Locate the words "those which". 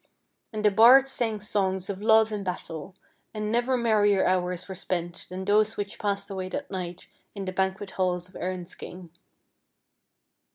5.45-5.99